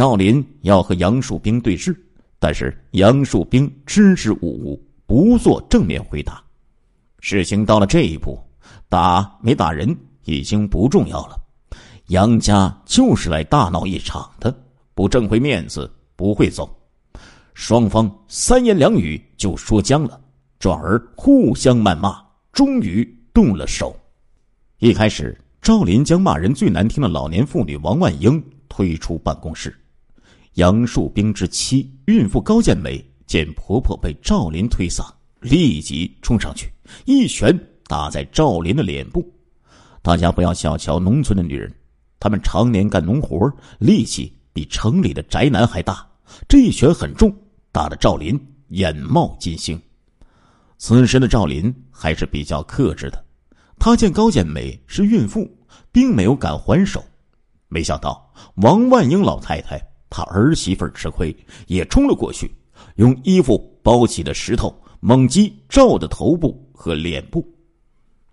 [0.00, 1.94] 赵林要和杨树兵对峙，
[2.38, 6.42] 但是杨树兵支支吾吾，不做正面回答。
[7.18, 8.42] 事情到了这一步，
[8.88, 9.94] 打没打人
[10.24, 11.36] 已经不重要了。
[12.06, 14.58] 杨家就是来大闹一场的，
[14.94, 16.74] 不挣回面子不会走。
[17.52, 20.18] 双方三言两语就说僵了，
[20.58, 22.24] 转而互相谩骂，
[22.54, 23.04] 终于
[23.34, 23.94] 动了手。
[24.78, 29.76] 一开始，赵林将骂人最难听的老年妇女王万英推出办公室。
[30.54, 35.04] 杨树兵之妻孕妇高建美见婆婆被赵林推搡，
[35.40, 36.72] 立即冲上去，
[37.04, 39.24] 一拳打在赵林的脸部。
[40.02, 41.72] 大家不要小瞧农村的女人。
[42.18, 46.06] 她们常年干农活，力气比城里的宅男还大。
[46.48, 47.34] 这一拳很重，
[47.72, 49.80] 打得赵林眼冒金星。
[50.78, 53.24] 此时的赵林还是比较克制的，
[53.78, 55.48] 他见高建美是孕妇，
[55.92, 57.04] 并没有敢还手。
[57.68, 61.34] 没想到王万英老太太他儿媳妇吃亏，
[61.68, 62.52] 也冲了过去，
[62.96, 67.42] 用衣服包起的石头猛击赵的头部和脸部。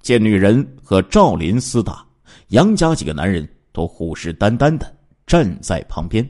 [0.01, 2.05] 见女人和赵林厮打，
[2.49, 3.47] 杨家几个男人。
[3.73, 4.91] 都虎视眈眈的
[5.27, 6.27] 站在旁边，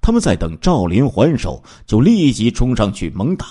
[0.00, 3.48] 他们在等赵林还手，就立即冲上去猛打。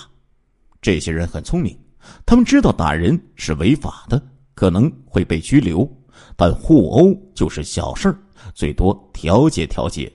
[0.82, 1.78] 这些人很聪明，
[2.26, 4.20] 他们知道打人是违法的，
[4.56, 5.88] 可能会被拘留，
[6.36, 8.18] 但互殴就是小事儿，
[8.52, 10.12] 最多调解调解。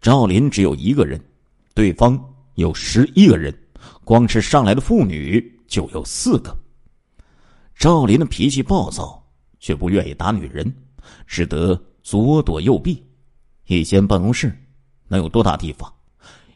[0.00, 1.20] 赵林只有一个人，
[1.74, 2.18] 对方
[2.54, 3.56] 有十一个人，
[4.04, 6.56] 光是上来的妇女就有四个。
[7.74, 9.24] 赵林的脾气暴躁，
[9.58, 10.74] 却不愿意打女人，
[11.26, 11.80] 只得。
[12.06, 13.02] 左躲右避，
[13.64, 14.54] 一间办公室
[15.08, 15.90] 能有多大地方？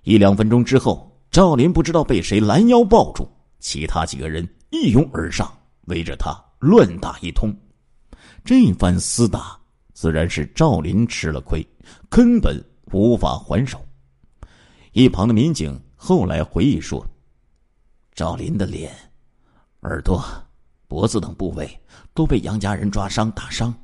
[0.02, 3.26] 一两分钟之后，赵林不知道被谁拦腰抱住，
[3.58, 5.50] 其他几个人一拥而上，
[5.86, 7.50] 围着他乱打一通。
[8.44, 9.58] 这番厮打，
[9.94, 11.66] 自然是赵林吃了亏，
[12.10, 13.84] 根本无法还手。
[14.92, 17.04] 一旁的民警后来回忆说
[18.14, 18.92] ：“赵林的脸、
[19.82, 20.24] 耳朵、
[20.86, 21.80] 脖子等部位
[22.14, 23.74] 都被杨家人抓伤打伤，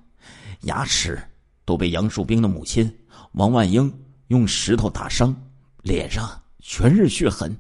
[0.63, 1.19] 牙齿。”
[1.67, 2.95] 都被杨树兵的母亲
[3.33, 3.91] 王万英
[4.27, 5.35] 用石头打伤，
[5.81, 6.29] 脸上
[6.59, 7.57] 全是血痕。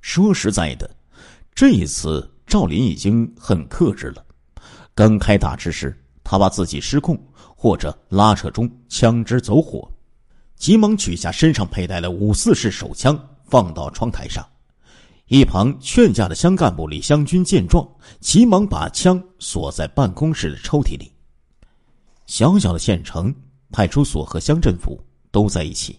[0.00, 0.90] 说实在的，
[1.54, 4.26] 这一次赵林已经很克制了。
[4.96, 7.16] 刚开打之时，他怕自己失控
[7.54, 9.88] 或者拉扯中枪支走火，
[10.56, 14.44] 急忙取下身上佩戴的五四式手枪，放到窗台上。
[15.28, 17.86] 一旁劝架的乡干部李湘军见状，
[18.20, 21.10] 急忙把枪锁在办公室的抽屉里。
[22.26, 23.34] 小小的县城
[23.70, 25.00] 派出所和乡政府
[25.30, 25.98] 都在一起，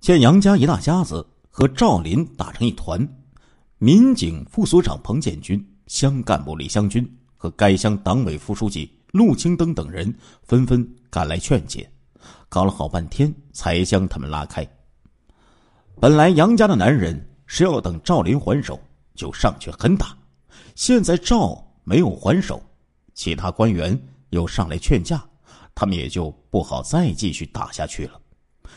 [0.00, 3.06] 见杨家一大家子和赵林打成一团，
[3.78, 7.06] 民警副所长彭建军、乡干部李湘军
[7.36, 11.90] 和该乡党委副书记陆青登等人纷纷赶来劝解，
[12.48, 14.66] 搞了好半天才将他们拉开。
[16.00, 18.80] 本来杨家的男人是要等赵林还手
[19.14, 20.16] 就上去狠打，
[20.74, 22.62] 现在赵没有还手，
[23.14, 25.24] 其他官员又上来劝架。
[25.74, 28.20] 他们也就不好再继续打下去了。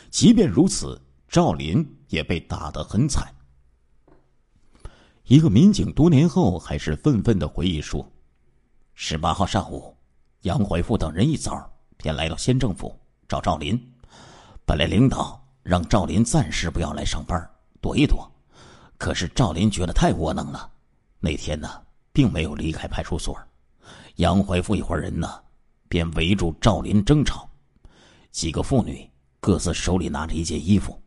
[0.08, 3.26] 即便如此，赵林也被打得很惨。
[5.24, 8.08] 一个民警多年后还是愤愤的回忆说
[8.94, 9.96] ：“十八号上午，
[10.42, 12.96] 杨怀富等人一早便来到县政府
[13.32, 13.80] 找赵林。
[14.66, 17.50] 本来领导让赵林暂时不要来上班，
[17.80, 18.30] 躲一躲。
[18.98, 20.70] 可是赵林觉得太窝囊了，
[21.18, 21.80] 那天呢，
[22.12, 23.34] 并没有离开派出所。
[24.16, 25.40] 杨怀富一伙人呢。”
[25.88, 27.46] 便围住赵林争吵，
[28.30, 29.06] 几个妇女
[29.40, 30.98] 各自手里拿着一件衣服，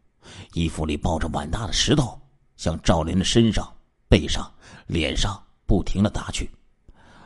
[0.53, 2.22] 衣服里抱着碗大的石头，
[2.56, 3.68] 向赵林的身上、
[4.07, 4.47] 背上、
[4.86, 6.47] 脸上不停的打去。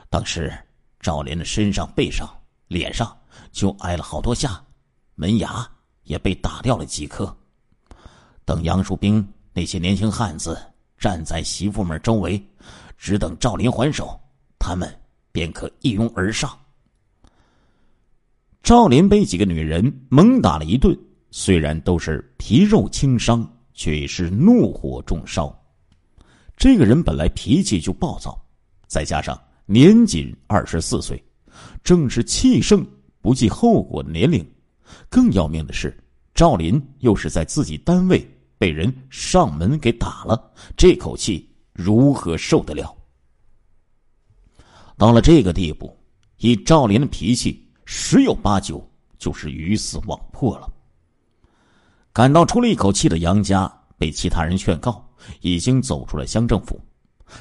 [0.09, 0.57] 当时
[1.01, 2.25] 赵林的身上、背上、
[2.69, 3.13] 脸上
[3.51, 4.63] 就挨了好多下，
[5.19, 5.69] 门牙
[6.03, 7.35] 也被打掉了几颗。
[8.45, 10.57] 等杨树兵那些年轻汉子
[10.97, 12.41] 站在媳妇们周围，
[12.97, 14.17] 只等赵林还手，
[14.57, 14.89] 他们
[15.33, 16.57] 便可一拥而上。
[18.63, 20.97] 赵林被几个女人猛打了一顿，
[21.31, 25.53] 虽然都是皮肉轻伤，却是怒火中烧。
[26.55, 28.41] 这个人本来脾气就暴躁，
[28.87, 31.21] 再加上年仅二十四岁，
[31.83, 32.87] 正是气盛
[33.19, 34.49] 不计后果的年龄。
[35.09, 35.97] 更要命的是，
[36.33, 38.25] 赵林又是在自己单位
[38.57, 42.95] 被人上门给打了，这口气如何受得了？
[44.97, 45.97] 到了这个地步，
[46.37, 47.65] 以赵林的脾气。
[47.91, 48.87] 十有八九
[49.17, 50.71] 就是鱼死网破了。
[52.13, 55.03] 感到出了一口气的杨家被其他人劝告，
[55.41, 56.79] 已经走出了乡政府。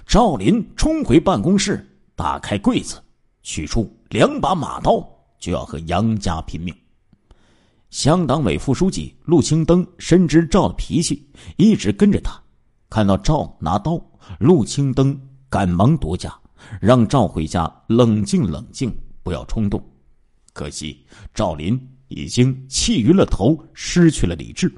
[0.06, 1.86] 赵林冲回办公室，
[2.16, 2.98] 打开柜子，
[3.42, 5.06] 取出两把马刀，
[5.38, 6.74] 就要和杨家拼命。
[7.90, 11.26] 乡党委副书记陆青登深知赵的脾气，
[11.56, 12.38] 一直跟着他。
[12.90, 13.98] 看到赵拿刀，
[14.38, 15.18] 陆青登
[15.48, 16.32] 赶忙夺家，
[16.80, 19.82] 让赵回家冷静冷静，不要冲动。
[20.52, 24.70] 可惜赵林已经气晕了头，失去了理智。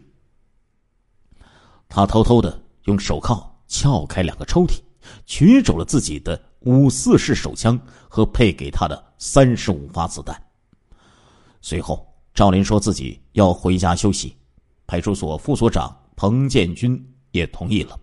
[1.89, 4.79] 他偷偷的用手铐撬开两个抽屉，
[5.27, 7.79] 取走了自己的五四式手枪
[8.09, 10.41] 和配给他的三十五发子弹。
[11.61, 12.10] 随后，
[12.41, 14.35] 赵林说自己要回家休息，
[14.87, 16.99] 派出所副所长彭建军
[17.33, 18.01] 也同意了。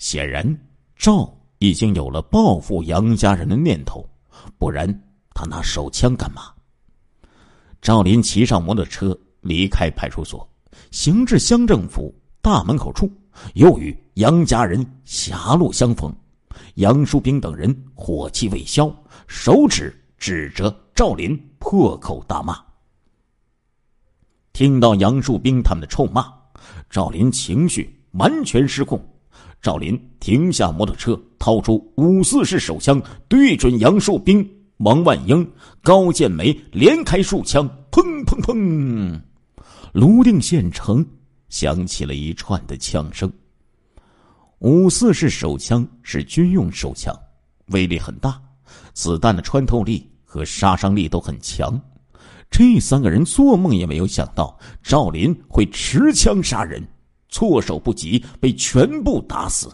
[0.00, 0.44] 显然，
[0.96, 4.04] 赵已经有了报复杨家人的念头，
[4.58, 4.92] 不然
[5.36, 6.52] 他拿手枪干嘛？
[7.80, 10.44] 赵林骑上摩托车离开派出所，
[10.90, 12.12] 行至乡政府
[12.42, 13.08] 大门口处，
[13.54, 16.12] 又与杨家人狭路相逢。
[16.74, 18.92] 杨树兵等人火气未消，
[19.28, 22.60] 手指指着赵林，破口大骂。
[24.60, 26.30] 听到杨树兵他们的臭骂，
[26.90, 29.02] 赵林情绪完全失控。
[29.62, 34.46] 赵林停下摩托车，掏出五四式手枪，对准杨树兵。
[34.80, 35.50] 王万英、
[35.82, 39.18] 高建梅连开数枪，砰砰砰！
[39.94, 41.02] 泸定县城
[41.48, 43.32] 响起了一串的枪声。
[44.58, 47.18] 五四式手枪是军用手枪，
[47.68, 48.38] 威力很大，
[48.92, 51.80] 子弹的穿透力和杀伤力都很强。
[52.50, 56.86] 这三个人做梦也没有想到赵林会持枪杀人，
[57.28, 59.72] 措手不及，被全部打死。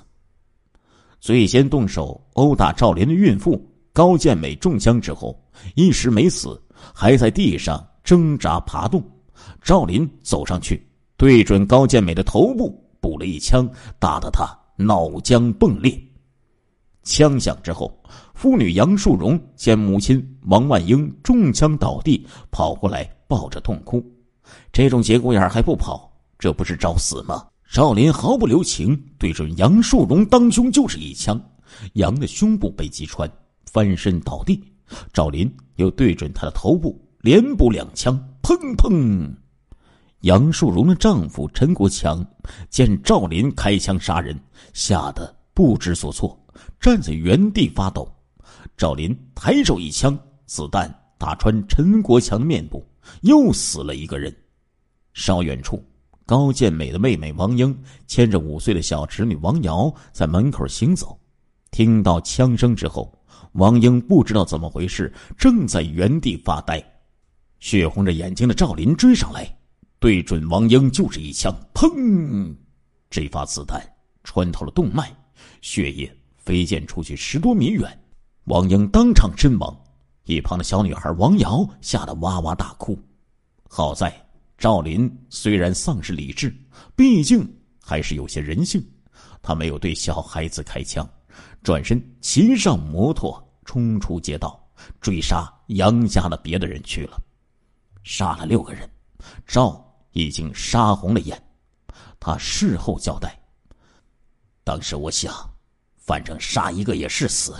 [1.21, 3.61] 最先动手殴打赵林的孕妇。
[3.93, 5.43] 高建美中枪之后
[5.75, 6.63] 一时没死，
[6.95, 9.03] 还在地上挣扎爬动。
[9.63, 10.87] 赵林走上去，
[11.17, 13.67] 对准高建美的头部补了一枪，
[13.99, 14.47] 打得他
[14.77, 15.99] 脑浆迸裂。
[17.05, 17.99] 枪响之后，
[18.35, 24.05] 妇女杨树荣见母亲王万英中枪倒地，跑过来抱着痛哭。
[24.73, 27.47] 这种节骨眼还不跑，这不是找死吗？
[27.69, 31.41] 赵林毫不留情，对准杨树荣当胸就是一枪，
[31.95, 33.31] 杨的胸部被击穿。
[33.65, 34.63] 翻身倒地，
[35.13, 39.29] 赵林又对准他的头部连补两枪，砰砰！
[40.21, 42.25] 杨树荣的丈夫陈国强
[42.71, 44.39] 见赵林开枪杀人，
[44.73, 46.39] 吓得不知所措，
[46.81, 48.09] 站在原地发抖。
[48.77, 52.87] 赵林抬手一枪，子弹打穿陈国强面部，
[53.23, 54.35] 又死了一个人。
[55.13, 55.85] 稍远处，
[56.25, 57.77] 高建美的妹妹王英
[58.07, 61.19] 牵着五岁的小侄女王瑶在门口行走，
[61.71, 63.13] 听到枪声之后。
[63.53, 66.83] 王英不知道怎么回事，正在原地发呆，
[67.59, 69.51] 血红着眼睛的赵林追上来，
[69.99, 72.55] 对准王英就是一枪，砰！
[73.09, 73.81] 这发子弹
[74.25, 75.11] 穿透了动脉，
[75.63, 77.99] 血液飞溅出去十多米远，
[78.45, 79.75] 王英当场身亡。
[80.27, 82.97] 一旁的小女孩王瑶吓得哇哇大哭。
[83.69, 84.15] 好在
[84.59, 86.55] 赵林虽然丧失理智，
[86.95, 87.51] 毕竟
[87.83, 88.87] 还是有些人性，
[89.43, 91.09] 他没有对小孩子开枪，
[91.63, 93.43] 转身骑上摩托。
[93.69, 94.65] 冲出街道，
[95.01, 97.21] 追杀杨家的别的人去了，
[98.05, 98.89] 杀了六个人，
[99.45, 101.37] 赵已经杀红了眼。
[102.21, 103.37] 他事后交代
[104.63, 105.35] ：“当时我想，
[105.97, 107.57] 反正杀一个也是死，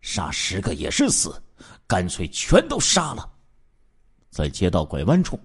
[0.00, 1.38] 杀十个也是死，
[1.86, 3.28] 干脆全都杀了。”
[4.30, 5.38] 在街道拐弯处，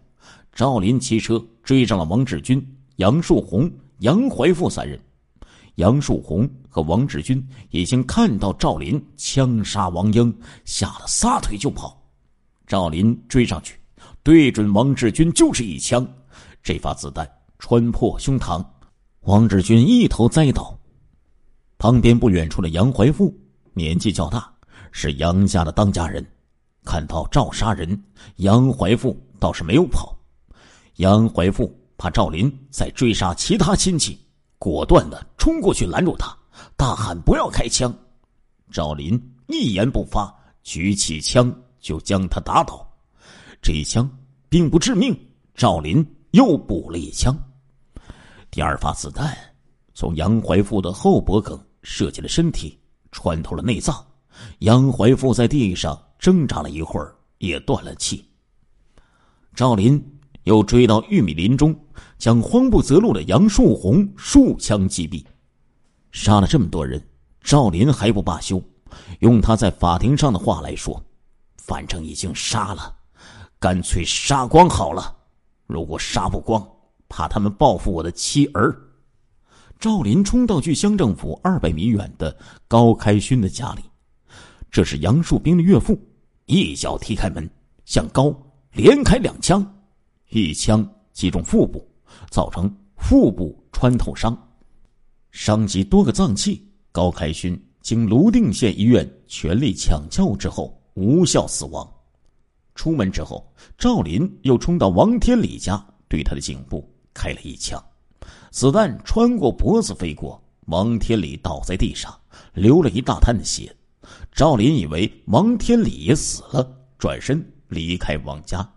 [0.54, 2.62] 赵林骑车追上了王志军、
[2.98, 5.00] 杨树红、杨怀富三人。
[5.76, 10.32] 杨树红和王志军已经看到赵林枪杀王英，
[10.66, 12.00] 吓得撒腿就跑。
[12.68, 13.80] 赵林追上去，
[14.22, 16.08] 对准王志军就是一枪，
[16.62, 17.28] 这发子弹
[17.58, 18.64] 穿破胸膛，
[19.22, 20.78] 王志军一头栽倒。
[21.80, 23.36] 旁边不远处的杨怀富
[23.74, 24.53] 年纪较大，
[24.96, 26.24] 是杨家的当家人，
[26.86, 28.02] 看到赵杀人，
[28.36, 30.16] 杨怀富倒是没有跑。
[30.98, 34.18] 杨怀富怕赵林再追杀其他亲戚。
[34.60, 36.34] 果断的冲过去拦住他，
[36.78, 37.94] 大喊：“不要开枪！”
[38.72, 42.88] 赵林一言不发，举起枪就将他打倒。
[43.62, 44.10] 这一枪
[44.48, 45.14] 并不致命，
[45.56, 47.36] 赵林又补了一枪。
[48.52, 49.36] 第二发子弹
[49.96, 52.80] 从杨怀富的后脖梗射进了身体，
[53.12, 54.06] 穿透了内脏。
[54.60, 58.26] 杨怀富在地上挣扎了一会儿，也断了气。
[59.54, 60.04] 赵林
[60.44, 61.76] 又追到玉米林中。
[62.18, 65.24] 将慌不择路的杨树红数枪击毙，
[66.14, 67.06] 杀了这么多人，
[67.42, 68.64] 赵林还不罢休。
[69.20, 71.04] 用他在法庭上的话来说
[71.60, 72.96] ：“反正已经杀了，
[73.60, 75.14] 干脆杀光好了。
[75.68, 76.66] 如果杀不光，
[77.10, 78.74] 怕他们报复我的妻儿。”
[79.78, 82.36] 赵林冲到距乡政府二百米远的
[82.70, 83.84] 高开勋的家里，
[84.74, 85.96] 这是杨树兵的岳父，
[86.48, 87.48] 一脚踢开门，
[87.86, 88.36] 向高
[88.72, 89.64] 连开两枪。
[90.30, 91.88] 一枪击中腹部，
[92.32, 94.36] 造成腹部穿透伤，
[95.30, 96.68] 伤及多个脏器。
[96.92, 101.88] 高开勋经泸定县医院全力抢救之后无效死亡。
[102.74, 107.80] 出门之后，赵林又冲到王天礼家，对他的颈部开了一枪，
[108.50, 112.12] 子弹穿过脖子飞过，王天礼倒在地上，
[112.56, 113.72] 流了一大滩的血。
[114.32, 118.68] 赵林以为王天礼也死了，转身离开王家。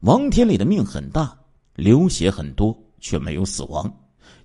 [0.00, 1.36] 王天礼的命很大，
[1.74, 3.92] 流血很多，却没有死亡。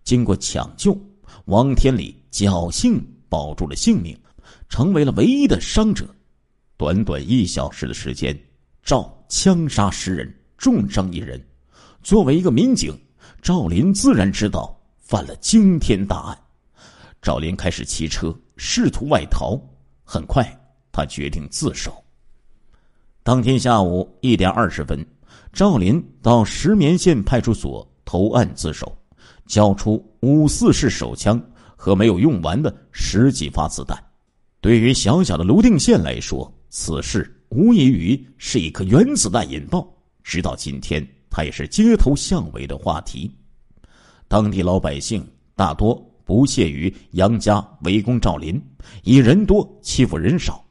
[0.03, 0.97] 经过抢救，
[1.45, 4.17] 王天礼侥幸保住了性命，
[4.69, 6.07] 成为了唯一的伤者。
[6.77, 8.37] 短短一小时的时间，
[8.81, 11.39] 赵枪杀十人，重伤一人。
[12.01, 12.97] 作为一个民警，
[13.41, 16.37] 赵林自然知道犯了惊天大案。
[17.21, 19.55] 赵林开始骑车试图外逃。
[20.13, 20.45] 很快，
[20.91, 22.03] 他决定自首。
[23.23, 25.07] 当天下午一点二十分，
[25.53, 28.93] 赵林到石棉县派出所投案自首，
[29.45, 31.41] 交出五四式手枪
[31.77, 33.97] 和没有用完的十几发子弹。
[34.59, 39.87] 对于小小的泸定县来说，此事无异于是一颗原子弹引爆。
[40.25, 43.33] 直到今天，它也是街头巷尾的话题。
[44.27, 45.25] 当地老百姓
[45.55, 46.05] 大多。
[46.31, 48.59] 不屑于杨家围攻赵林，
[49.03, 50.63] 以人多欺负人少。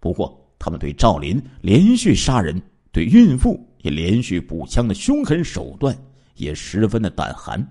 [0.00, 2.58] 不过，他们对赵林连续杀人、
[2.90, 5.94] 对孕妇也连续补枪的凶狠手段
[6.36, 7.62] 也十分的胆寒。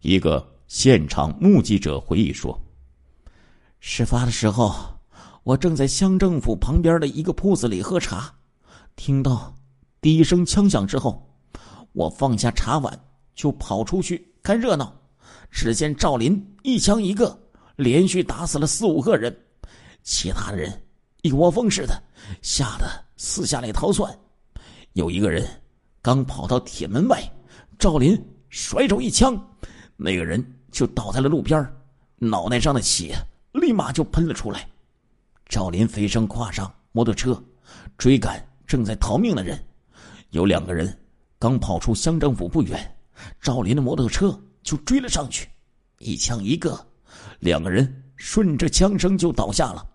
[0.00, 2.60] 一个现场目击者回忆说
[3.78, 4.74] ：“事发的时候，
[5.44, 8.34] 我正在乡政府旁边的一个铺子里喝茶，
[8.96, 9.54] 听到
[10.00, 11.32] 第一声枪响之后，
[11.92, 12.98] 我放下茶碗
[13.36, 14.92] 就跑出去看热闹。”
[15.50, 17.38] 只见赵林一枪一个，
[17.76, 19.36] 连续打死了四五个人，
[20.02, 20.82] 其他的人
[21.22, 22.02] 一窝蜂似的，
[22.40, 24.16] 吓得四下里逃窜。
[24.92, 25.46] 有一个人
[26.00, 27.22] 刚跑到铁门外，
[27.78, 29.38] 赵林甩手一枪，
[29.96, 31.66] 那个人就倒在了路边，
[32.16, 33.14] 脑袋上的血
[33.52, 34.68] 立马就喷了出来。
[35.46, 37.42] 赵林飞身跨上摩托车，
[37.98, 39.58] 追赶正在逃命的人。
[40.30, 40.96] 有两个人
[41.38, 42.96] 刚跑出乡政府不远，
[43.40, 44.40] 赵林的摩托车。
[44.62, 45.48] 就追了上去，
[45.98, 46.78] 一枪一个，
[47.38, 49.86] 两个人顺着枪声就倒下了。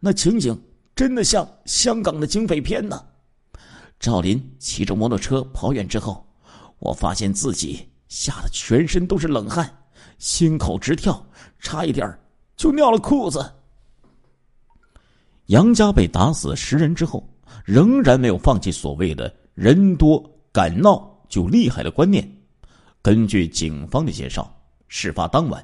[0.00, 0.60] 那情景
[0.94, 3.04] 真的像香港的警匪片呢。
[3.98, 6.26] 赵林骑着摩托车跑远之后，
[6.78, 9.68] 我发现自己吓得全身都是冷汗，
[10.18, 11.24] 心口直跳，
[11.58, 12.06] 差一点
[12.56, 13.50] 就尿了裤子。
[15.46, 17.26] 杨家被打死十人之后，
[17.64, 22.26] 仍然没有放弃所谓的人多敢闹就厉害的观念。
[23.04, 24.50] 根据警方的介绍，
[24.88, 25.62] 事发当晚，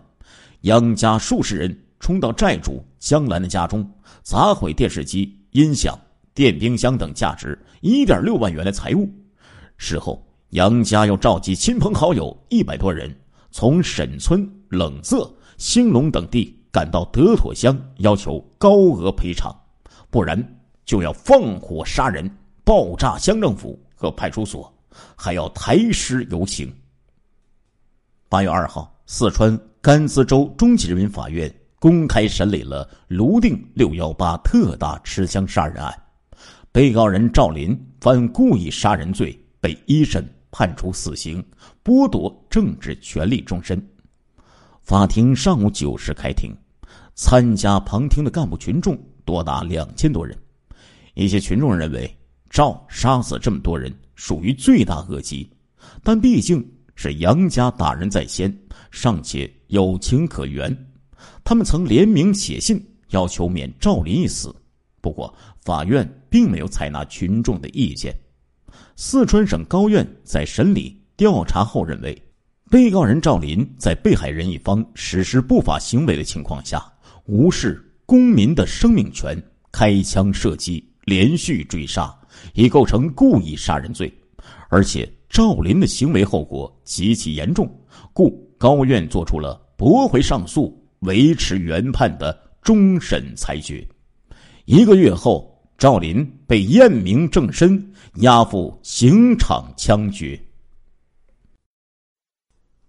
[0.61, 3.91] 杨家数十人冲到债主江兰的家中，
[4.23, 5.99] 砸毁电视机、音响、
[6.35, 9.09] 电冰箱等价值一点六万元的财物。
[9.79, 13.11] 事后，杨家又召集亲朋好友一百多人，
[13.51, 19.51] 从沈村、冷泽、兴隆等地赶到德妥乡，要求高额赔偿，
[20.11, 20.39] 不然
[20.85, 22.31] 就要放火杀人、
[22.65, 24.71] 爆炸乡政府和派出所，
[25.17, 26.71] 还要抬尸游行。
[28.31, 35.93] 八月二号，四川甘孜州中级人民法院公开审理了泸定六幺八特大持枪杀人案，
[36.71, 41.45] 被告人赵林犯故意杀人罪，被一审判处死刑，
[41.83, 43.85] 剥夺政治权利终身。
[44.81, 46.57] 法庭上午九时开庭，
[47.17, 50.39] 参加旁听的干部群众多达两千多人。
[51.15, 52.17] 一些群众认为，
[52.49, 55.51] 赵杀死这么多人属于罪大恶极，
[56.05, 56.65] 但毕竟。
[57.03, 58.55] 是杨家大人在先，
[58.91, 60.71] 尚且有情可原。
[61.43, 62.79] 他们曾联名写信
[63.09, 64.55] 要求免赵林一死，
[65.01, 68.15] 不过法院并没有采纳群众的意见。
[68.97, 72.23] 四川省高院在审理调查后认为，
[72.69, 76.85] 被告人赵林在被害人一方实施不法行为的情况下，
[77.25, 79.43] 无视公民的生命权，
[79.73, 82.15] 开枪射击，连续追杀，
[82.53, 84.13] 已构成故意杀人罪，
[84.69, 85.11] 而且。
[85.31, 87.73] 赵林的行为后果极其严重，
[88.13, 93.87] 故高院作出了驳回上诉、维持原判的终审裁决。
[94.65, 100.39] 一个月后，赵林被验明正身，押赴刑场枪决。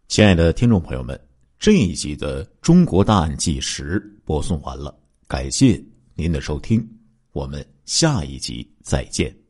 [0.08, 1.18] 亲爱的听众朋友们，
[1.60, 4.94] 这一集的《中国大案纪实》播送完了，
[5.28, 5.82] 感谢
[6.16, 6.86] 您的收听，
[7.34, 9.41] 我们下一集再见。